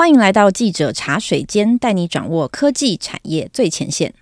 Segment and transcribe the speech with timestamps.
[0.00, 4.14] 欢迎来到记者茶水间，带你掌握科技产业最前线。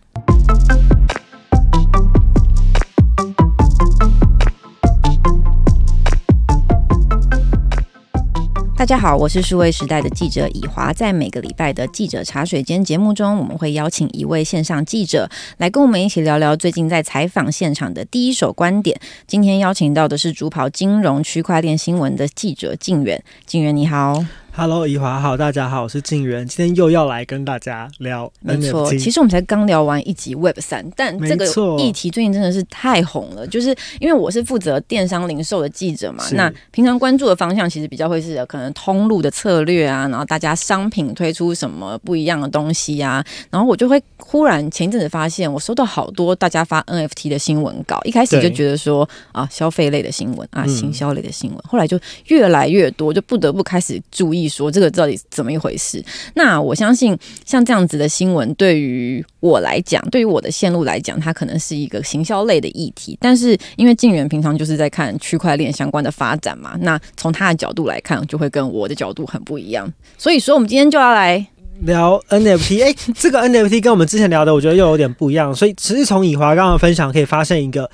[8.76, 10.92] 大家好，我是数位时代的记者以华。
[10.92, 19.00] 在每个礼拜的记者茶水间节目中，我们会邀请一位线上记者来跟我们一起聊聊最近在采访现场的第一手观点。
[19.28, 24.24] 今天邀请到的是主跑金融区块链新闻的记者静远，静远你好。
[24.60, 28.28] Hello，宜华好，大家好，我是敬原，今天又要来跟大家聊。
[28.40, 31.46] 没错，其实我们才刚聊完一集 Web 三，但这个
[31.78, 33.46] 议题最近真的是太红了。
[33.46, 33.68] 就是
[34.00, 54.47] 因为我是负责电商零售的记者嘛，那平常关注的方向其实比较会是可能通路的策略啊，然后大家商品推出什么不一样的东西啊，然后我就会忽然前一阵子发现，我收到好多大家发 NFT 的新闻稿，一开始就觉得说啊，消费类的新闻啊，行销类的新闻，嗯，后来就越来越多，就不得不开始注意。
[54.48, 56.02] 说这个到底怎么一回事？
[56.34, 63.18] 那我相信像这样子的新闻，对于我来讲，对于我的线路来讲，它可能是一个行销类的议题。
[63.20, 69.92] 但是因为敬原平常就是在看区块链相关的发展嘛，那从他的角度来看，就会跟我的角度很不一样。
[70.16, 71.46] 所以说，我们今天就要来
[71.80, 72.84] 聊 NFT。
[72.84, 75.54] 哎，这个 NFT 跟我们之前聊的，我觉得又有点不一样。
[75.54, 77.90] 所以，其实从以华刚刚分享可以发现一个。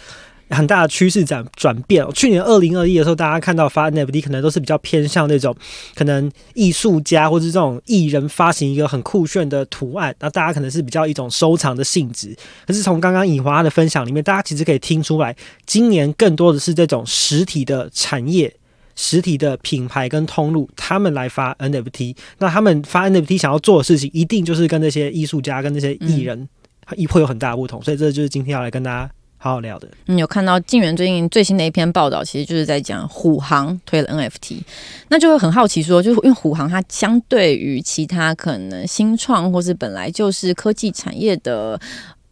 [0.50, 2.06] 很大的趋势转转变。
[2.12, 5.54] 去年二零二一的时候，大家看到发 NFT 可能都是比较偏向那种
[5.94, 12.36] 可能艺术家或者这种艺人发行一个很酷炫的图案，那大家可能是比较一种收藏的性质。
[12.66, 15.34] 可是从刚刚以华的分享里面，大家其实可以听出来，
[15.66, 18.54] 今年更多的是这种实体的产业、
[18.94, 22.14] 实体的品牌跟通路，他们来发 NFT。
[22.38, 26.48] 那他们发 NFT 想要做的事情，一定就是跟那些艺术家跟那些艺人
[26.96, 27.82] 一会有很大的不同。
[27.82, 29.10] 所以这就是今天要来跟大家。
[29.44, 34.62] 好好聊的，嗯，有看到晋元最近最新的一篇报道，其实就是在讲虎航推了 NFT，
[35.08, 41.78] 那就会很好奇说，就是因为虎航它相对于其他可能新创或是本来就是科技产业的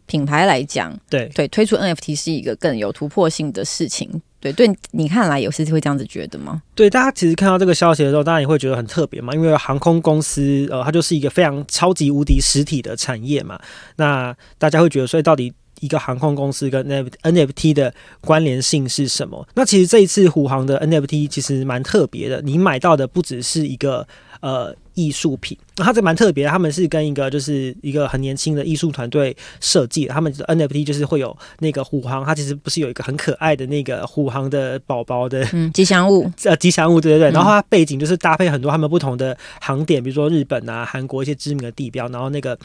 [0.07, 4.09] 品牌来讲，对对，推出 NFT 是一个更有突破性的事情，
[4.39, 6.63] 对对，你看来有时会这样子觉得吗？
[6.73, 13.61] 对，大家其实看到这个消息的时候，当然也会觉得很特别嘛，因为航空公司呃，它就是一个非常超级无敌实体的产业嘛，
[13.97, 15.53] 那大家会觉得，所以到底。
[15.79, 16.87] 一个航空公司跟
[17.21, 19.47] NFT 的关联性是什么？
[19.55, 24.07] 那其实这一次虎航的 NFT 其实蛮特别的，你买到的不只是一个
[24.41, 24.75] 呃。
[24.93, 35.43] 艺术品，那它这蛮特别的，他们是跟一个就是一个很年轻的艺术团队设计的，他们的 NFT 就是会有那个虎航，它其实不是有一个很可爱的那个虎航的宝宝的
[35.73, 42.55] 吉祥物， 呃，吉祥物，对对对，然后它背景就是搭配很多他们不同的航点，比如说日本啊、韩国一些知名的地标，然后那个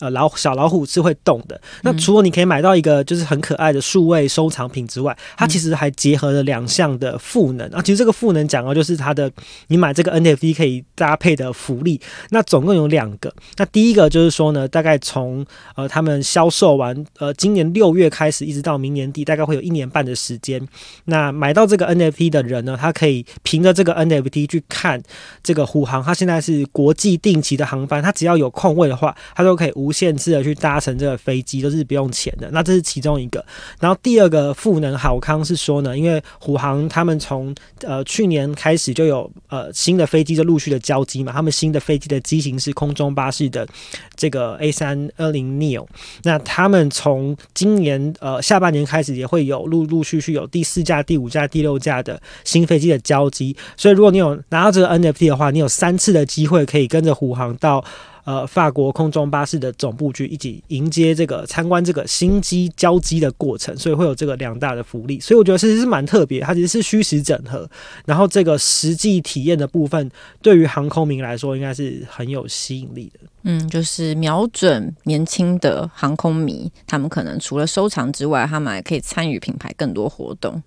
[0.00, 1.58] 呃老小老虎是会动的。
[1.82, 7.80] 那除了你可以买到一个就是很可爱的数位收藏品之外，它其实还结合了两项的赋能啊。
[7.80, 9.30] 其实这个赋能讲的就是它的
[9.68, 11.77] 你买这个 NFT 可以搭配的服。
[11.78, 12.00] 福利，
[12.30, 13.32] 那总共有两个。
[13.56, 15.44] 那第一个就是说呢，大概从
[15.76, 20.60] 呃他们销售完呃今年六月开始，一直到明年底，大概会有一年半的时间。
[21.04, 25.00] 那买到这个 NFT 的人呢，他可以凭着这个 NFT 去看
[25.42, 32.48] 这个虎航，它现在是国际定期的航班，它只要有空位的话，它都可以无限制的去搭乘这个飞机，都是不用钱的。
[32.52, 33.44] 那这是其中一个。
[33.80, 43.66] 然后第二个赋能好康是说呢，因为虎航他们从呃去年开始就有呃新的飞机就陆续的交机嘛，他们新的飞机的机型是空中巴士的
[44.14, 45.86] 这个 A 三二零 neo，
[46.22, 57.84] 那他们从今年呃下半年开始也会有陆陆续续有第四架、第五架、第六架的新飞机的交机，所以如果你有拿到这个 NFT 的话，你有三次的机会可以跟着虎航到。
[58.28, 67.66] 呃，法国空中巴士的总部去一起迎接这个参观这个新机交机的过程，所以会有这个两大的福利，所以我觉得其实是蛮特别，它其实是虚实整合，
[68.04, 70.10] 然后这个实际体验的部分，
[70.42, 73.20] 对于航空迷来说应该是很有吸引力的。
[73.44, 80.62] 嗯，就是瞄准年轻的航空迷，他们可能除了收藏之外，他们还可以参与品牌更多活动。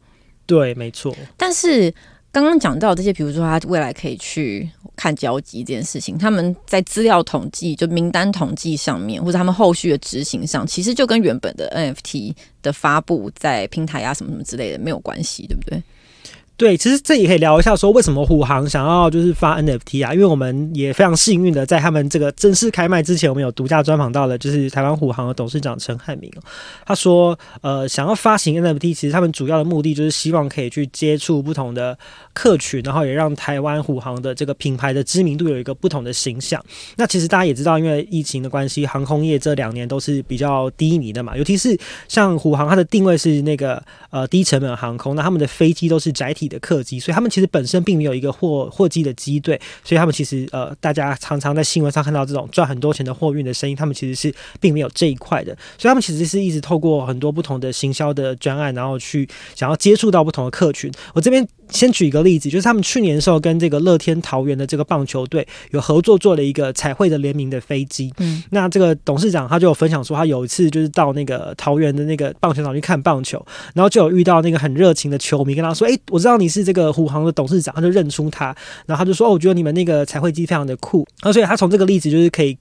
[0.48, 1.16] 对，没错。
[1.38, 1.94] 但是。
[2.32, 15.84] 刚刚讲到这些，比如说他未来可以去看交集这件事情，他们在资料统计、就名单统计上面，或者他们后续的执行上，其实就跟原本的 NFT 的发布在平台啊什么什么之类的没有关系，对不对？
[16.62, 20.14] 对，其实这也可以聊一下，说为什么虎航想要就是发 NFT 啊？
[20.14, 26.32] 因为我们也非常幸运的，在他们这个正式开卖之前，我们有独家专访到了，就是台湾虎航的董事长陈汉明。
[26.86, 31.98] 他说，呃，想要发行 NFT，其实他们主要的目的就是希望可以去接触不同的
[32.32, 36.64] 客群，然后也让台湾虎航的这个品牌的知名度有一个不同的形象。
[36.96, 41.76] 那其实大家也知道，因为疫情的关系，航空业这两年都是比较低迷的嘛，尤其是
[42.08, 46.51] 像虎航，它的定位是那个呃低成本航空，那他们的飞机都是载体。
[46.52, 60.92] 的客机，所以他们其实本身并没有一个货货机的机队，所以他们其实呃，大家常常在新闻上看到这种赚很多钱的货运的声音，他们其实是并没有这一块的，所以他们其实是一直透过很多不同的行销的专案，然后去想要接触到不同的客群。
[61.14, 68.14] 我这边先举一个例子，就是他们去年的时候跟这个乐天桃园的这个棒球队有合作，做了一个彩绘的联名的飞机。
[68.20, 78.48] 嗯，那这个董事长他就有分享说，他有一次就是到那个桃园的那个棒球场去看棒球，然后就有遇到那个很热情的球迷，跟他说：“哎、欸，我知道你是这个虎航的董事长。”他就认出他，
[78.86, 82.58] 然后他就说：“哦，我觉得你们那个彩绘机非常的酷。”那所以他从这个例子就是可以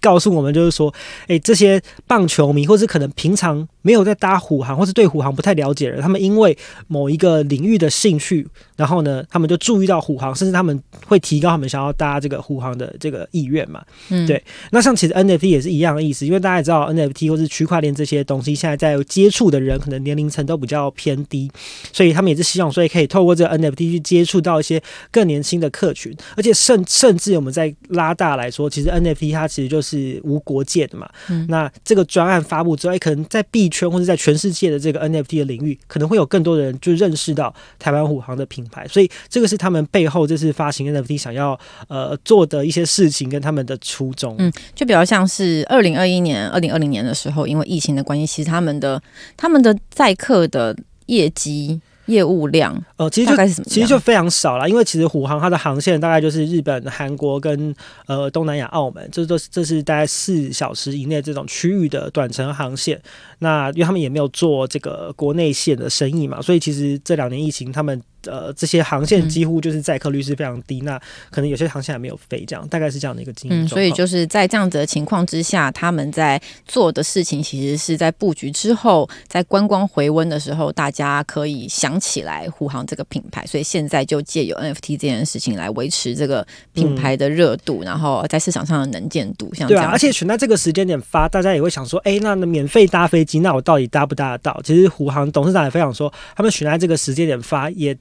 [0.00, 0.92] 告诉我们，就是说，
[1.22, 8.44] 哎、欸，这些棒球迷，或是可能平常没有在搭虎航，或是对虎航不太了解的人，他们因为某一个领域的兴趣，
[8.74, 13.80] 然后呢，他们就注意到虎航，甚至他们会提高他们想要搭这个虎航的这个意愿嘛。
[14.08, 14.42] 嗯，对。
[14.72, 21.48] 那像其实 NFT 也是一样的意思，因为大家也知道 NFT 或是区块链这些东西，现在在接触的人可能年龄层都比较偏低，
[21.92, 31.08] 所以他们也是希望，所以可以透过这个 NFT 去接触到一些更年轻的客群，而且甚甚至我们在拉大来说，其实 NFT 它其实就是无国界的嘛。
[31.28, 41.58] 嗯，那这个专案发布之后，欸，可能在币圈或者在全世界的这个 NFT 的领域，可能会有更多的人就认识到台湾虎航的品牌，所以这个是他们背后这次发行 NFT 想要
[41.88, 44.34] 呃做的一些事情跟他们的初衷。
[44.38, 49.02] 嗯，就比较像是二零二一年、二零二零年的时候，因为疫情的关系，其实他们的
[49.36, 50.74] 他们的载客的
[51.06, 51.80] 业绩。
[52.06, 57.74] 业务量呃，其实就其实就非常少了，因为其实虎航它的航线大概就是日本、韩国跟
[58.06, 63.00] 呃东南亚、澳门，这都是这是大概四小时以内这种区域的短程航线。
[63.40, 68.02] 那因为他们也没有做这个国内线的生意嘛，所以其实这两年疫情他们。
[68.26, 73.64] 呃，这些航线几乎就是载客率是非常低，嗯，那可能有些航线还没有飞，这样大概是这样的一个经营。
[73.64, 89.52] 嗯，所以就是在这样子的情况之下，他们在做的事情其实是在布局之后，在观光回温的时候，大家可以想起来虎航这个品牌，所以现在就借由 NFT 这件事情来维持这个品牌的热度，嗯，然后在市场上的能见度。
[89.54, 94.60] 像这样，对啊，而且选在这个时间点发，大家也会想说，哎，那免费搭飞机，那我到底搭不搭得到？
[94.64, 97.96] 其实虎航董事长也非常说，他们选在这个时间点发也。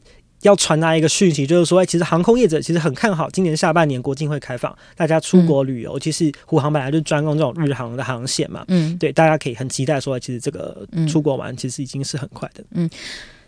[0.45, 6.00] 要传达一个讯息，就是说，哎，其实航空业者其实很看好今年下半年国境会开放，大家出国旅游。
[6.00, 12.89] 其实虎航本来就专攻这种日航的航线嘛，嗯，对，大家可以很期待说，其实这个出国玩其实已经是很快的，嗯。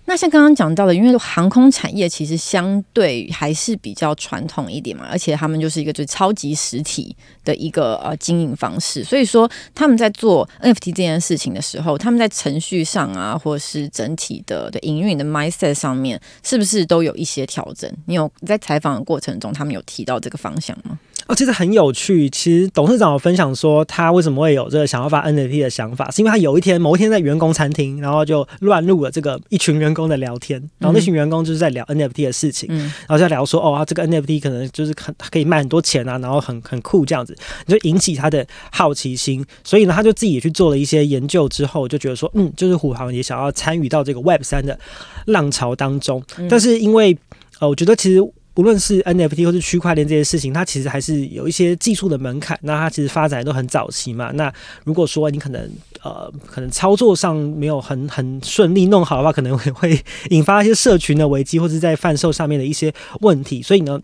[0.09, 7.13] 那像刚刚讲到的，因为航空产业其实相对还是比较传统一点嘛，而且他们就是一个最超级实体
[7.43, 17.91] 的一个呃经营方式，所以说他们在做 NFT 这件事情的时候，他们在程序上啊，或者是整体的的营运的 mindset 上面，是不是都有一些调整？
[18.05, 20.97] 你有在采访的过程中，他们有提到这个方向吗？
[21.27, 22.29] 哦，其实很有趣。
[22.29, 37.35] 其实董事长有分享说，他为什么会有这个想要发 NFT 的想法，是因为他有一天某一天在员工餐厅，然后就乱入了这个一群员工的聊天，然后那群员工就是在聊 NFT 的事情，嗯、然后在聊说，哦，这个 NFT 可能就是很可以卖很多钱啊，然后很很酷这样子，
[37.67, 44.79] 就引起他的好奇心，所以呢，他就自己也去做了一些研究之后，就觉得说，嗯，就是虎航也想要参与到这个 Web 三的
[45.25, 47.17] 浪潮当中，但是因为
[47.59, 48.21] 呃，我觉得其实。
[48.57, 52.57] 不论是 NFT 或是区块链这些事情，它其实还是有一些技术的门槛。
[52.63, 54.31] 那它其实发展都很早期嘛。
[54.33, 54.51] 那
[54.83, 55.69] 如果说你可能
[56.01, 63.61] 呃，可能操作上没有很很顺利弄好的话，可能会会引发一些社群的危机，或者在贩售上面的一些问题。
[63.61, 64.01] 所以呢。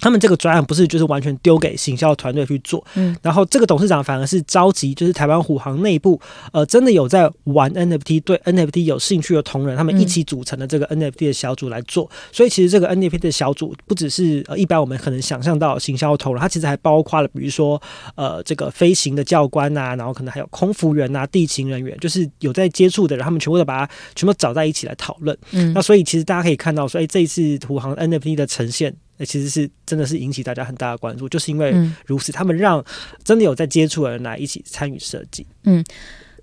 [0.00, 6.20] 他们这个专案不是就是完全丢给行销团队去做，嗯，然后这个董事长反而是召集就是台湾虎航内部，
[6.52, 12.08] 呃，真的有在玩 NFT、对 NFT 有兴趣的同仁，他们一起组成的这个 NFT 的小组来做。
[12.30, 17.80] 所以其实这个 NFT 的小组不只是呃一般我们可能想象到行销同仁，它其实还包括了比如说
[18.14, 25.36] 呃这个飞行的教官呐，然后可能还有空服员呐、地勤人员，就是有在接触的人，他们全部都把它全部找在一起来讨论。
[25.50, 28.94] 嗯，那所以其实大家可以看到说，哎，这一次虎航 NFT 的呈现。
[29.18, 31.74] 那其实是真的是引起大家很大的关注，就是因为
[32.06, 32.82] 如此，他们让
[33.22, 35.46] 真的有在接触的人来一起参与设计。
[35.64, 35.84] 嗯，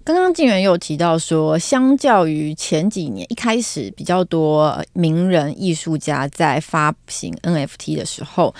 [0.03, 8.53] 刚刚静源有提到说，相较于前几年一开始比较多名人艺术家在发行 NFT 的时候，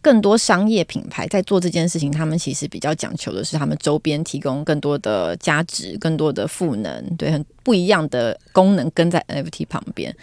[0.00, 10.14] 更多商业品牌在做这件事情，他们其实比较讲求的是他们周边提供更多的价值、更多的赋能，对，很不一样的功能跟在 NFT 旁边。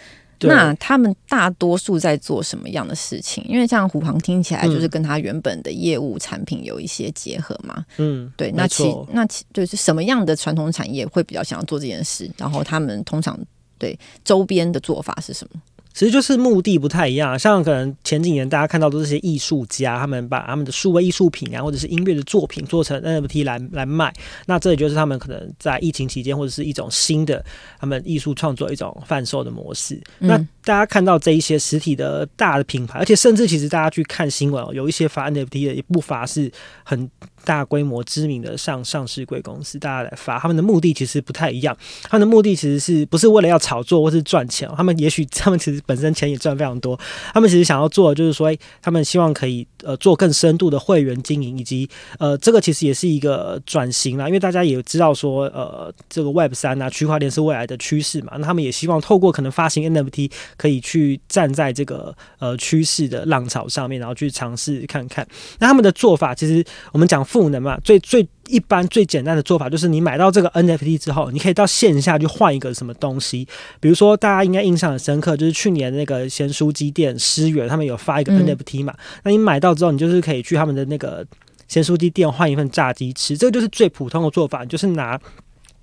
[0.41, 3.43] 那他们大多数在做什么样的事情？
[3.47, 7.85] 因为像虎航听起来就是跟他原本的业务产品有一些结合嘛。
[7.97, 8.51] 嗯，对。
[8.51, 12.29] 那其那其就是什么样的传统产业会比较想要做这件事？
[12.37, 13.39] 然后他们通常
[13.77, 15.61] 对周边的做法是什么？
[15.93, 24.11] 其实就是目的不太一样，像可能前几年大家看到都是些艺术家，他们把他们的数位艺术品啊，或者是音乐的作品做成 NFT 来来卖，
[24.47, 27.45] 那这也就是他们可能在疫情期间或者是一种新的
[27.79, 30.01] 他们艺术创作一种贩售的模式。
[30.19, 36.51] 嗯、那大家看到这一些实体的大的品牌，而且甚至其实大家去看新闻哦，有一些发 NFT 的也不乏是
[36.83, 37.09] 很
[37.43, 41.75] 大规模知名的上上市贵公司，大家来发，他们的目的其实不太一样。
[42.03, 44.69] 他们的目的其实是不是为了要炒作或是赚钱？
[44.77, 46.97] 他们也许 他们其实本身钱也赚非常多。
[47.33, 54.27] 他们其实想要做的就是说，他们希望可以呃做更深度的会员经营，以及呃这个其实也是一个转型啦。
[54.27, 58.33] 因为大家也知道说，呃这个 Web 三啊，区块链是未来的趋势嘛。
[58.37, 65.27] 那他们也希望透过可能发行 NFT，可以去站在这个呃趋势的浪潮上面，然后去尝试看看。
[65.59, 67.21] 那他们的做法，其实我们讲。
[67.33, 73.47] 赋能嘛，最最一般最简单的做法就是你买到这个 NFT 之后，你可以到线下去换一个什么东西。
[73.79, 78.93] 比如说，大家应该印象很深刻，就是去年那个咸酥鸡店诗源他们有发一个 NFT 嘛，
[79.23, 81.25] 那你买到之后，你就是可以去他们的那个
[81.69, 83.37] 咸酥鸡店换一份炸鸡吃。
[83.37, 85.17] 这个就是最普通的做法，就是拿。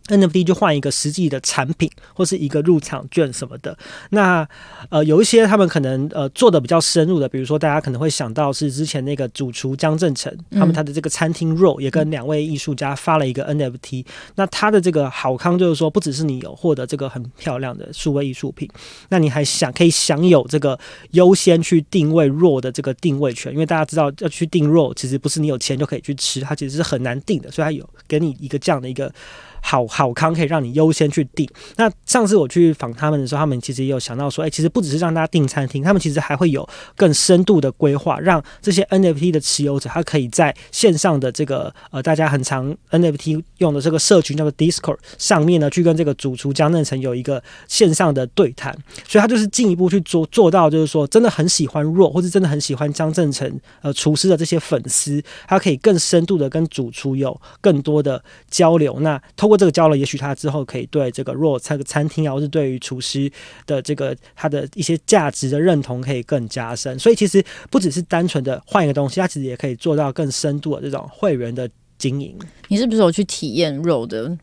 [0.09, 3.76] NFT 就换一个实际的产品，或是一个入场券什么的。
[4.11, 4.47] 那
[4.88, 14.04] 呃，有一些他们可能呃做的比较深入的，比如说大家可能会想到是之前那个主厨江正成，他们他的这个餐厅 Roll 也跟两位艺术家发了一个 NFT。
[14.35, 18.69] 那他的这个好康就是说，不只是你有获得这个很漂亮的数位艺术品，
[19.11, 20.76] 那你还想可以享有这个
[21.12, 29.12] 优先去定位 Roll 的这个定位权，因为大家知道要去定 Roll，其实不是你有钱就可以去吃，它其实是很难定的，所以它有给你一个这样的一个。
[29.62, 31.48] 好好康可以让你优先去订。
[31.76, 48.76] 那上次我去访他们的时候，他们其实也有想到说，哎、其实不只是让大家订餐厅，他们其实还会有更深度的规划，让这些 NFT 的持有者，他可以在线上的这个呃，大家很常 NFT 用的这个社群叫做 Discord 上面呢，去跟这个主厨江正成有一个线上的对谈。
[49.06, 58.98] 所以他就是进一步去做做到，就是说真的很喜欢若或者真的很喜欢江正成呃厨师的这些粉丝，他可以更深度的跟主厨有更多的交流。
[59.00, 63.30] 那通过这个交流，也许他之后可以对这个 Roll 这个餐厅啊，或是对于厨师
[63.66, 66.99] 的这个他的一些价值的认同可以更加深。
[66.99, 72.35] 所以其实不只是单纯的换一个东西，他其实也可以做到更深度的这种会员的经营。
[72.69, 74.38] 你是不是有去体验 Roll 的？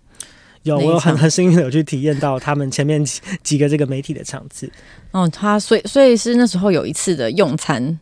[0.63, 4.69] 有，我有很很幸运的有去体验到他们前面几几个这个媒体的场次。
[5.11, 7.97] 哦，他所以所以是那时候有一次的用餐，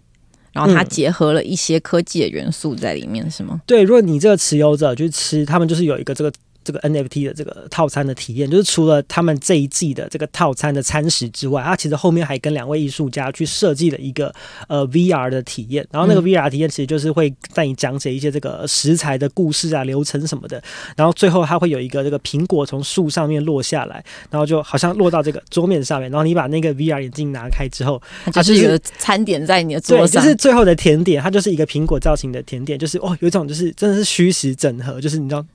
[0.52, 3.62] 然后他结合了一些科技的元素在里面，嗯、是吗？
[3.68, 6.34] 对，如果你这个持有者去吃，他们就是有一个这个。
[6.65, 14.34] 这个 NFT 的这个套餐的体验，就是除了他们这一季的这个套餐的餐食之外，它其实后面还跟两位艺术家去设计了一个
[14.67, 15.88] 呃 VR 的体验。
[15.91, 20.62] 然后那个 VR 体验其实就是会带你讲解一些这个食材的故事啊、流程什么的。
[20.98, 26.10] 然后最后它会有一个这个苹果从树上面落下来，然后就好像落到这个桌面上面。
[26.10, 35.45] 然后你把那个 VR 眼镜拿开之后，它就是一个餐点在你的桌上，对，就是最后的甜点，它就是一个苹果造型的甜点，就是哦，有一种就是真的是虚实整合，就是你知道。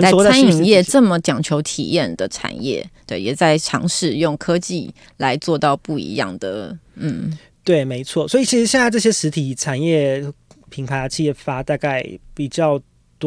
[0.00, 8.26] 在餐饮业这么讲求体验的产业，对，也在尝试用科技来做到不一样的，嗯，对，没错。
[8.26, 10.24] 所以其实现在这些实体产业
[10.70, 12.04] 品牌企业发大概
[12.34, 12.80] 比较。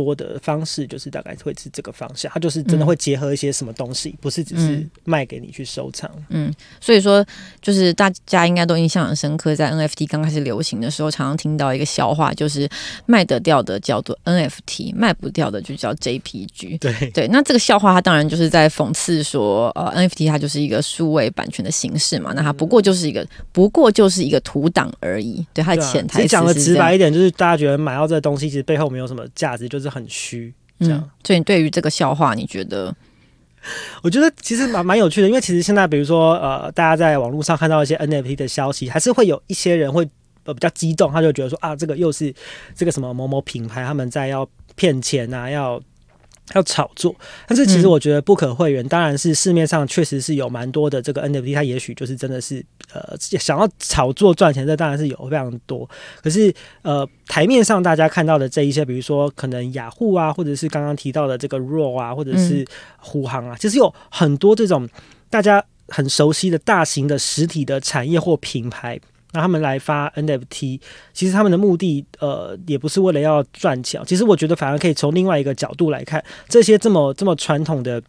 [0.04, 6.10] 多的方式就是大概会是这个方向，它就是真的会结合一些什么东西，嗯、不是只是卖给你去收藏。
[6.30, 7.26] 嗯，所以说
[7.62, 12.70] 就是大家应该都印象很深刻，在 NFT 刚开始流行的时候，常常听到一个笑话，就是
[13.08, 16.78] 卖得掉的叫做 NFT，卖不掉的就叫 JPG。
[16.80, 25.44] 对对，那这个笑话它当然就是在讽刺说，呃，NFT 它就是一个数位版权的形式嘛，那它不过就是一个不过就是一个图档而已。
[25.54, 29.87] 对，它的潜台词讲的直白一点，就是大家觉得买到这个东西，其实背后没有什么价值，就是。
[29.90, 31.00] 很虚，这样。
[31.00, 32.96] 嗯，所以对于这个笑话，你觉得？
[34.02, 40.08] 我觉得其实蛮蛮有趣的，因为其实现在，比如说呃，大家在网络上看到一些 NFT 的消息，还是会有一些人会
[40.46, 42.34] 呃比较激动，他就觉得说啊，这个又是
[42.76, 45.82] 这个什么某某品牌他们在要骗钱啊，要。
[46.54, 47.14] 要炒作，
[47.46, 55.90] 但是其实我觉得不可讳言，当然是市面上确实是有蛮多的这个 NFT，它也许就是真的是呃想要炒作赚钱，这当然是有非常多。
[56.24, 62.66] 可是呃台面上大家看到的这一些，比如说可能雅虎啊，或者是刚刚提到的这个 Roll 啊，或者是
[63.00, 64.88] 虎航啊，其实有很多这种
[65.30, 69.00] 大家很熟悉的大型的实体的产业或品牌。
[69.34, 70.80] 让他们来发 NFT，
[71.14, 74.02] 其实他们的目的，呃，也不是为了要赚钱。
[74.06, 78.02] 其实我觉得反而可以从另外一个角度来看，这些这么这么传统的、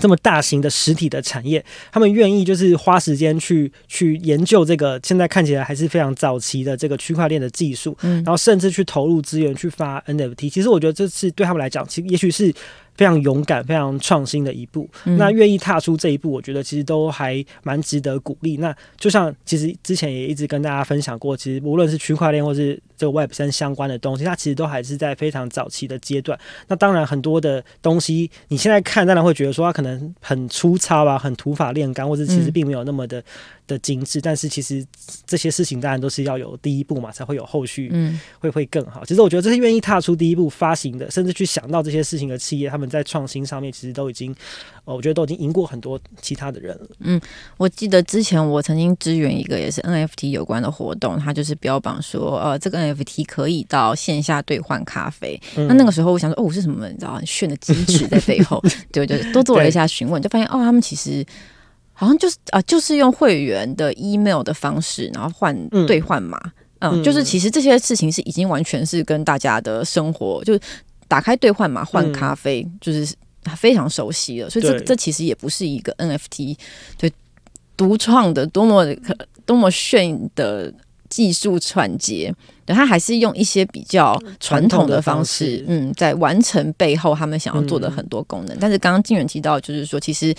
[0.00, 10.48] 这么大型的实体的产业，他们愿意就是花时间去去研究这个现在看起来还是非常早期的这个区块链的技术，嗯，然后甚至去投入资源去发 NFT。
[10.48, 12.54] 其实我觉得这是对他们来讲，其实也许是。
[12.94, 14.88] 非常勇敢、非常创新的一步。
[15.04, 18.56] 嗯、那愿意踏出这一步，我觉得其实都还蛮值得鼓励。
[18.58, 26.38] 那就像其实之前也一直跟大家分享过，其实无论是区块链或是这个 Web 三相关的东西，它其实都还是在非常早期的阶段。
[26.68, 33.22] 那当然很多的东西，你现在看当然会觉得说它可能很粗糙啊，很土法炼钢，或者其实并没有那么的。
[33.66, 34.84] 的精致，但是其实
[35.24, 39.02] 这些事情当然都是要有第一步嘛，才会有后续，嗯，会会更好。
[39.06, 44.34] 其实我觉得这些愿意踏出第一步发行的，甚至去想到这些事情的企业，他们在创新上面其实都已经，
[44.84, 46.86] 呃，我觉得都已经赢过很多其他的人了。
[47.00, 47.20] 嗯，
[47.56, 55.40] 我记得之前我曾经支援一个也是 NFT 有关的活动，他就是标榜说，呃，这个 NFT 可以到线下兑换咖啡。
[55.56, 56.88] 嗯、那那个时候我想说，哦，是什么？
[56.88, 58.62] 你知道很炫的机制在背后？
[58.92, 61.24] 对对，多做了一下询问，就发现哦，他们其实。
[61.96, 66.36] 好像就是啊，就是用会员的 email 的方式，然后换兑换码，
[66.80, 70.58] 嗯，嗯，就是其实这些事情是已经完全是跟大家的生活，就
[71.14, 73.14] 打开兑换码换咖啡，嗯、就是
[73.56, 74.50] 非常熟悉了。
[74.50, 76.56] 所以这这其实也不是一个 NFT
[76.98, 77.12] 对
[77.76, 78.84] 独创的多么
[79.46, 80.74] 多么炫的
[81.08, 82.34] 技术串接，
[82.66, 88.56] 对，他还是用一些比较传统的方式，嗯，在完成背后他们想要做的很多功能。
[88.56, 90.34] 嗯、但是刚刚静远提到，就是说其实。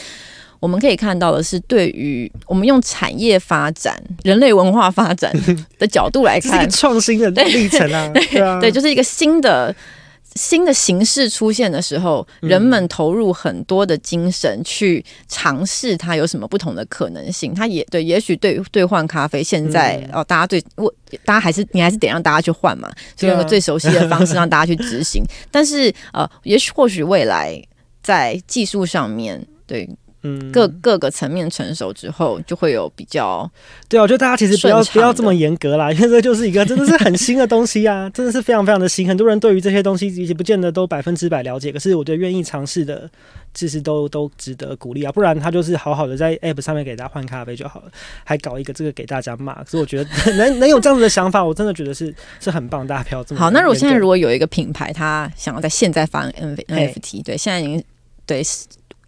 [0.62, 5.32] 我们可以看到的是，对于我们用产业发展、人类文化发展
[5.78, 9.76] 的角度来看， 创新的历程啊，对 对，啊、对，就是一个新的
[10.36, 17.54] 新的形式出现的时候，人们投入很多的精神去尝试它有什么不同的可能性。
[17.54, 25.24] 它也对，也许兑兑换咖啡，现在、嗯、哦，大家对我，大家还是你还是得让大家去换嘛，就用个最熟悉的方式让大家去执行。
[25.50, 27.62] 但是呃，也许或许未来
[28.04, 29.90] 在技术上面对。
[30.28, 33.50] 嗯，各各个层面成熟之后，就会有比较。
[33.88, 39.08] 对啊，我觉得大家其实不要不要这么严格啦，因为这就是一个真的是很新的东西啊，真的是非常非常的新。
[39.08, 43.08] 很多人对于这些东西也不见得都百分之百了解，可是我觉得愿意尝试的，
[43.54, 45.12] 其实都都值得鼓励啊。
[45.12, 47.92] 不然他就是好好的在 App 上面给大家换咖啡就好了，
[48.24, 49.64] 还搞一个这个给大家骂。
[49.66, 52.88] 所以我觉得能能有这样子的想法，我真的觉得是是很棒。
[52.88, 53.52] 大家不要这么好。
[53.52, 57.84] 那如果现在如果有一个品牌，他想要在现在发 NFT，对，现在已经
[58.26, 58.42] 对。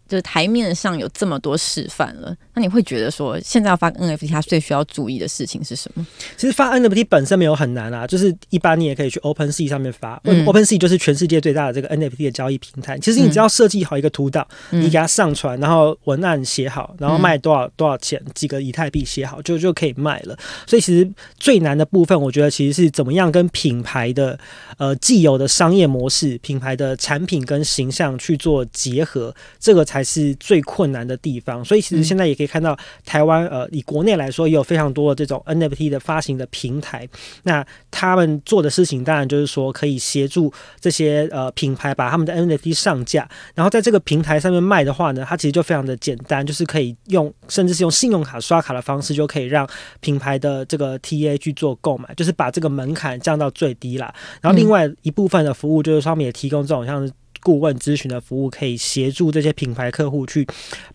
[0.08, 6.04] 就是台面上有这么多示范了，那你会觉得说，现在要发 NFT，它最需要注意的事情是什么？
[6.36, 10.20] 其实发 NFT 本身没有很难啊，就是一般你也可以去 OpenSea 上面发。
[10.24, 12.98] 嗯、OpenSea 就是全世界最大的这个 NFT 的交易平台。
[12.98, 20.36] 其实你只要设计好一个图档，嗯、你给它上传，然后文案写好，然后卖多少多少钱，几个以太币写好，就就可以卖了。
[20.66, 24.40] 所以其实最难的部分，我觉得其实是怎么样跟品牌的
[24.80, 30.04] 呃既有的商业模式、品牌的产品跟形象去做结合，这个才。
[30.08, 37.08] 是最困难的地方，所以其实现在也可以看到台湾呃，以国内来说，也有非常多的这种 NFT 的发行的平台。
[37.44, 49.68] 那他们做的事情，当然就是说可以协助这些呃品牌把他们的 NFT 上架，然后在这个平台上面卖的话呢，它其实就非常的简单，就是可以用甚至是用信用卡刷卡的方式，就可以让
[50.00, 54.14] 品牌的这个 TA 去做购买，就是把这个门槛降到最低啦。
[54.42, 57.14] 然后另外一部分的服务，就是他们也提供这种像是。
[57.48, 60.46] 顾问咨询的服务可以协助这些品牌客户去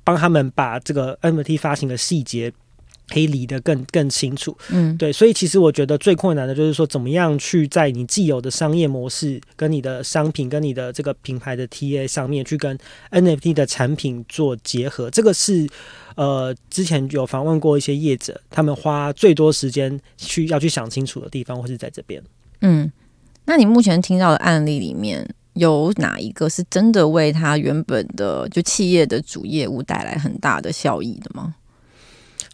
[0.05, 2.53] 帮他们把这个 NFT 发行的细节
[3.09, 4.55] 可以理得更更清楚。
[4.69, 12.79] 嗯，对，所以其实我觉得最困难的就是说，怎么样去在你既有的商业模式、跟你的商品、跟你的这个品牌的 TA 上面去跟
[13.11, 15.11] NFT 的产品做结合。
[15.11, 15.67] 这个是
[16.17, 22.23] 呃，之前有访问过一些业者，他们花最多时间去要去想清楚的地方，或是在这边。
[22.61, 22.93] 嗯，
[23.47, 31.55] 那你目前听到的案例里面，有哪一个是真的为他原本的就企业的主业务带来很大的效益的吗？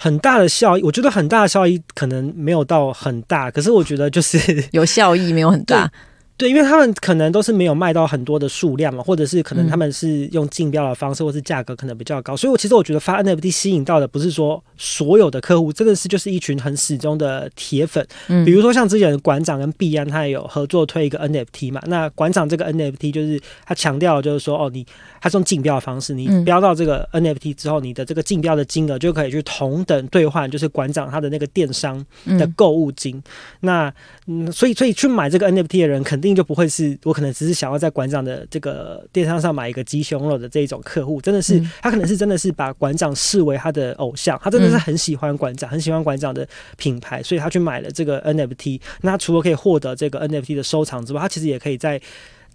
[0.01, 4.39] 很大的效益，我觉得很大的效益可能没有到很大，可是我觉得就是
[4.71, 5.91] 有效益，没有很大。
[6.39, 18.07] 对，因为他们可能都是没有卖到很多的数量嘛，或者是可能他们是用竞标的方式，或是价格可能比较高，所以我其实我觉得发 NFT 吸引到的不是说所有的客户，真的是就是一群很始终的铁粉。
[18.29, 24.87] 嗯，比如说像之前的馆长跟币安，他也有合作推一个 NFT 嘛，那馆长这个 NFT 就是他强调就是说，哦，你
[25.21, 32.07] 他是用竞标的方式，你标到这个 NFT 之后，你的这个竞标的金额就可以去同等兑换，就是馆长他的那个电商
[32.39, 33.21] 的购物金。
[33.59, 33.93] 那
[34.27, 36.28] 嗯，所以所以去买这个 NFT 的人肯定。
[36.35, 48.81] 就不会是我可能只是想要在馆长的这个电商上买一个鸡胸肉的这一种客户，真的是他可能是真的是把馆长视为他的偶像，他真的是很喜欢馆长，很喜欢馆长的品牌，所以他去买了这个 NFT。
[49.03, 52.01] 那他除了可以获得这个 NFT 的收藏之外，他其实也可以在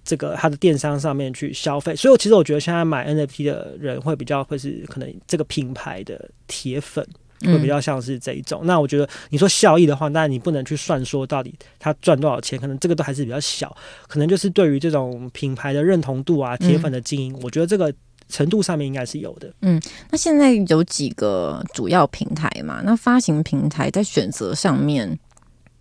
[0.03, 1.95] 这个他的电商上面去消费。
[1.95, 7.07] 所以，我其实我觉得现在买 NFT 的人会比较会是可能这个品牌的铁粉。
[7.51, 8.61] 会比较像是这一种。
[8.63, 13.75] 嗯、那我觉得你说效益的话，那你不能去算说到底他赚多少钱，可能这个都还是比较小，
[14.07, 17.93] 可能就是对于这种品牌的认同度啊、铁粉的经营，嗯、我觉得这个
[18.29, 19.51] 程度上面应该是有的。
[19.61, 22.81] 嗯，那现在有几个主要平台嘛？
[22.85, 25.19] 那发行平台在选择上面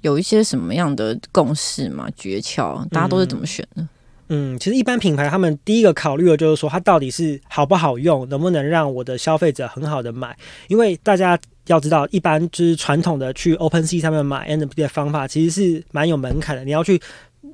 [0.01, 2.09] 有一些什么样的共识吗？
[2.17, 3.83] 诀窍，大家都是怎么选的？
[3.83, 3.89] 嗯
[4.35, 10.35] 嗯，其实一般品牌他们第一个考虑的就是说，它到底是好不好用，能不能让我的消费者很好的买。
[10.69, 16.65] 因为大家要知道，一般就是传统的去 OpenSea 上面买 NFT 的方法，其实是蛮有门槛的。
[16.65, 17.01] 你要去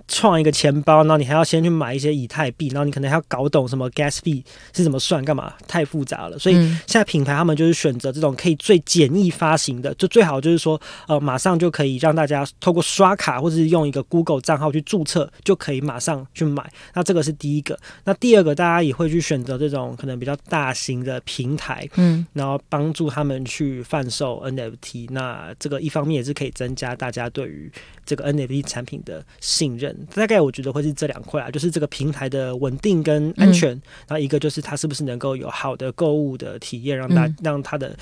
[0.09, 4.43] 创一个钱包，然后你还要先去买一些以太币，然后你可能还要搞懂什么 gas fee
[4.75, 6.39] 是怎么算，干嘛太复杂了。
[6.39, 16.69] 所以现在品牌他们就是选择这种可以最简易发行的，就最好就是说，呃，马上就可以让大家透过刷卡或者是用一个 Google 账号去注册，就可以马上去买。
[16.95, 17.79] 那这个是第一个。
[18.05, 25.09] 那第二个，大家也会去选择这种可能比较大型的平台，嗯，然后帮助他们去贩售 NFT。
[25.11, 27.71] 那这个一方面也是可以增加大家对于
[28.07, 29.98] 这个 NFT 产品的信任。
[30.15, 37.97] 大概我觉得会是这两块啊，就是这个平台的稳定跟安全，嗯、然后一个就是它是不是能够有好的购物的体验，让大、嗯、让它的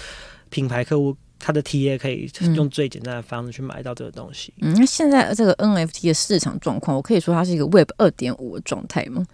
[0.49, 4.53] 品牌客户它的 TA 可以用最简单的方式去买到这个东西。
[4.61, 9.27] 嗯，那现在这个 NFT 的市场状况，我可以说它是一个 Web 二点五的状态吗？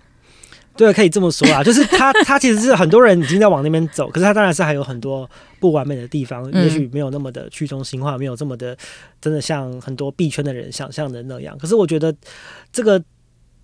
[0.77, 5.29] 对，可以这么说啊，就是他他其实是很多人已经在往那边走，可是他当然是还有很多
[5.61, 8.77] 不完美的地方，也许没有那么的去中心化，没有这么的
[9.21, 11.57] 真的像很多币圈的人想象的那样。
[11.59, 12.15] 可是我觉得
[12.73, 13.03] 这个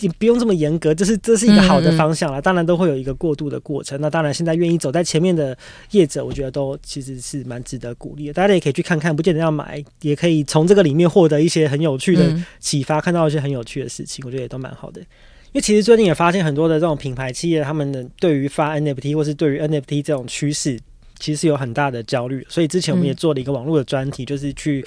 [0.01, 2.41] 也不用这么严格，就是这是一个好的方向了。
[2.41, 4.01] 当然都会有一个过渡的过程。
[4.01, 5.57] 那当然现在愿意走在前面的
[5.91, 8.33] 业者，我觉得都其实是蛮值得鼓励的。
[8.33, 15.01] 大家也可以去看看，不见得要买，也可以从这个里面获得一些很有趣的启发，看到一些很有趣的事情，我觉得也都蛮好的。
[15.49, 20.79] 因为其实最近也发现很多的这种品牌企业，他们的对于发 NFT 或是对于 NFT 这种趋势，
[21.19, 22.47] 其实是有很大的焦虑。
[22.49, 24.85] 所以之前我们也做了一个网络的专题，就是去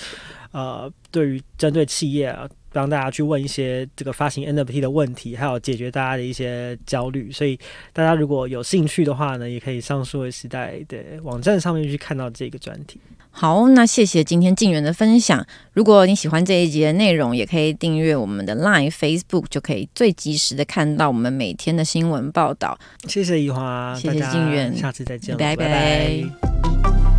[0.51, 2.49] 呃，对于针对企业啊。
[2.73, 7.29] 帮大家去问一些这个发行 NFT 的问题，还有解决大家的一些焦虑。
[7.29, 7.59] 所以
[7.91, 12.97] 大家如果有兴趣的话呢，也可以上数位时代的网站上面去看到这个专题。
[13.33, 15.45] 好，那谢谢今天静源的分享。
[15.73, 22.77] 如果你喜欢这一集的内容，也可以订阅我们的 Line、Facebook，就可以最及时的看到我们每天的新闻报道。
[23.07, 25.65] 谢谢怡华，谢谢静源，下次再见，拜拜。
[25.65, 27.10] 拜拜。